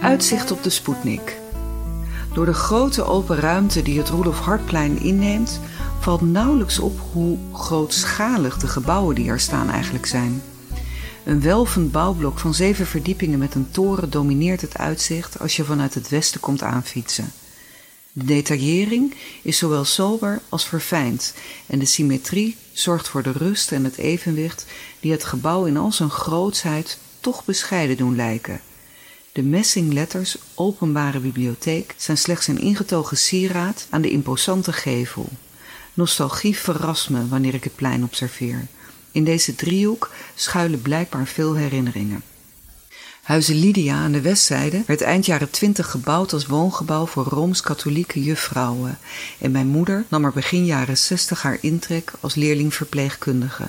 [0.00, 1.36] Uitzicht op de Sputnik.
[2.32, 5.60] Door de grote open ruimte die het Rudolf Hartplein inneemt,
[6.00, 10.42] valt nauwelijks op hoe grootschalig de gebouwen die er staan eigenlijk zijn.
[11.24, 15.94] Een welvend bouwblok van zeven verdiepingen met een toren domineert het uitzicht als je vanuit
[15.94, 17.32] het westen komt aanfietsen.
[18.12, 21.34] De detaillering is zowel sober als verfijnd
[21.66, 24.66] en de symmetrie zorgt voor de rust en het evenwicht
[25.00, 28.60] die het gebouw in al zijn grootsheid toch bescheiden doen lijken.
[29.32, 35.28] De messingletters Openbare Bibliotheek zijn slechts een ingetogen sieraad aan de imposante gevel.
[35.94, 38.66] Nostalgie verrast me wanneer ik het plein observeer.
[39.12, 42.22] In deze driehoek schuilen blijkbaar veel herinneringen.
[43.22, 48.98] Huize Lydia aan de westzijde werd eind jaren twintig gebouwd als woongebouw voor rooms-katholieke juffrouwen
[49.38, 53.68] en mijn moeder nam er begin jaren zestig haar intrek als leerlingverpleegkundige.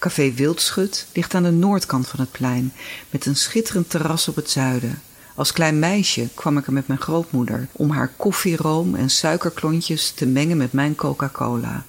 [0.00, 2.72] Café Wildschut ligt aan de noordkant van het plein
[3.10, 5.02] met een schitterend terras op het zuiden.
[5.34, 10.26] Als klein meisje kwam ik er met mijn grootmoeder om haar koffieroom en suikerklontjes te
[10.26, 11.84] mengen met mijn Coca-Cola.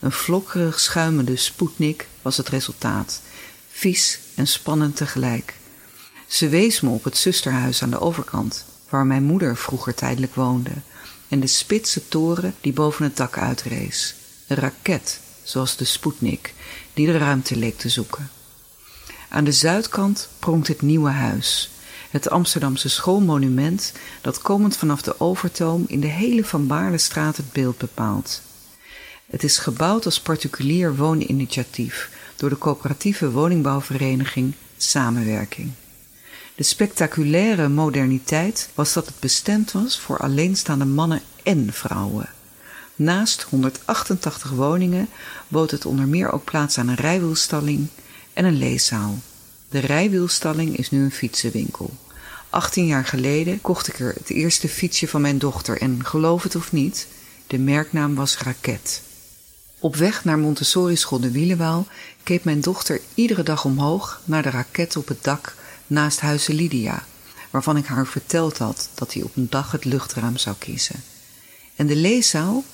[0.00, 3.20] Een vlokkerig schuimende spoednik was het resultaat,
[3.70, 5.54] vies en spannend tegelijk.
[6.26, 10.72] Ze wees me op het zusterhuis aan de overkant, waar mijn moeder vroeger tijdelijk woonde,
[11.28, 14.14] en de spitse toren die boven het dak uitrees.
[14.46, 16.54] Een raket, zoals de Sputnik,
[16.94, 18.30] die de ruimte leek te zoeken.
[19.28, 21.70] Aan de zuidkant pronkt het nieuwe huis,
[22.10, 27.78] het Amsterdamse schoolmonument dat komend vanaf de Overtoom in de hele Van Baarlestraat het beeld
[27.78, 28.42] bepaalt.
[29.26, 35.70] Het is gebouwd als particulier wooninitiatief door de coöperatieve woningbouwvereniging Samenwerking.
[36.54, 42.28] De spectaculaire moderniteit was dat het bestemd was voor alleenstaande mannen en vrouwen.
[42.96, 45.08] Naast 188 woningen
[45.48, 47.88] bood het onder meer ook plaats aan een rijwielstalling
[48.32, 49.18] en een leeszaal.
[49.68, 51.90] De rijwielstalling is nu een fietsenwinkel.
[52.50, 56.56] 18 jaar geleden kocht ik er het eerste fietsje van mijn dochter en geloof het
[56.56, 57.06] of niet,
[57.46, 59.02] de merknaam was Raket.
[59.78, 61.86] Op weg naar Montessori school de Wielenwaal
[62.22, 65.54] keek mijn dochter iedere dag omhoog naar de raket op het dak
[65.86, 67.04] naast huizen Lydia,
[67.50, 71.02] waarvan ik haar verteld had dat hij op een dag het luchtruim zou kiezen.
[71.76, 72.64] En de leeszaal,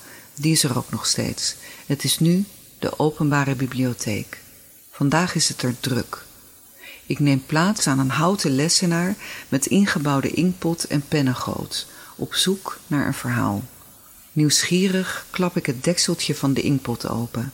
[0.41, 1.55] die is er ook nog steeds.
[1.87, 2.45] Het is nu
[2.79, 4.41] de openbare bibliotheek.
[4.91, 6.25] Vandaag is het er druk.
[7.07, 9.15] Ik neem plaats aan een houten lessenaar
[9.49, 11.87] met ingebouwde inkpot en pennengoot,
[12.17, 13.63] op zoek naar een verhaal.
[14.33, 17.53] Nieuwsgierig klap ik het dekseltje van de inkpot open.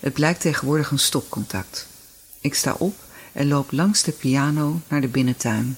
[0.00, 1.86] Het blijkt tegenwoordig een stopcontact.
[2.40, 2.94] Ik sta op
[3.32, 5.76] en loop langs de piano naar de binnentuin.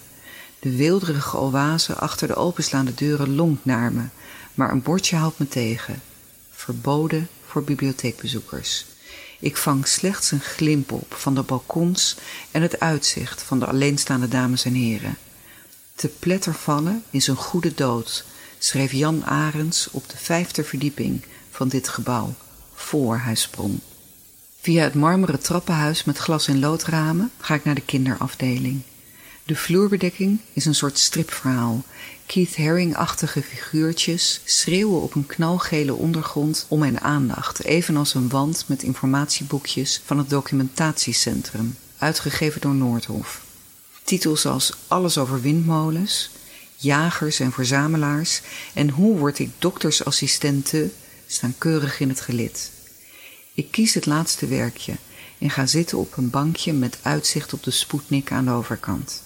[0.59, 4.05] De weelderige oase achter de openslaande deuren lonkt naar me,
[4.55, 6.03] maar een bordje houdt me tegen.
[6.66, 8.87] Verboden voor bibliotheekbezoekers.
[9.41, 12.16] Ik vang slechts een glimp op van de balkons
[12.50, 15.19] en het uitzicht van de alleenstaande dames en heren.
[15.94, 18.25] Te pletter vallen is een goede dood,
[18.59, 22.34] schreef Jan Arends op de vijfde verdieping van dit gebouw,
[22.75, 23.78] voor hij sprong.
[24.60, 28.82] Via het marmeren trappenhuis met glas- en loodramen ga ik naar de kinderafdeling.
[29.46, 31.84] De vloerbedekking is een soort stripverhaal.
[32.26, 38.82] Keith Haring-achtige figuurtjes schreeuwen op een knalgele ondergrond om mijn aandacht, evenals een wand met
[38.82, 43.44] informatieboekjes van het documentatiecentrum, uitgegeven door Noordhof.
[44.04, 46.30] Titels als Alles over windmolens,
[46.76, 48.40] Jagers en verzamelaars
[48.74, 50.90] en Hoe word ik doktersassistente
[51.26, 52.70] staan keurig in het gelid.
[53.54, 54.94] Ik kies het laatste werkje
[55.38, 59.24] en ga zitten op een bankje met uitzicht op de Sputnik aan de overkant.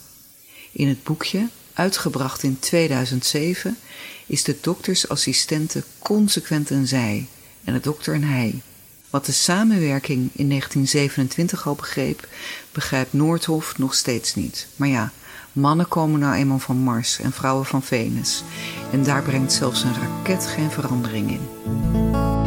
[0.72, 3.78] In het boekje, uitgebracht in 2007,
[4.26, 7.26] is de doktersassistente consequent een zij
[7.64, 8.60] en de dokter een hij.
[9.10, 12.28] Wat de samenwerking in 1927 al begreep,
[12.72, 14.66] begrijpt Noordhof nog steeds niet.
[14.76, 15.12] Maar ja,
[15.52, 18.42] mannen komen nou eenmaal van Mars en vrouwen van Venus.
[18.92, 22.39] En daar brengt zelfs een raket geen verandering in.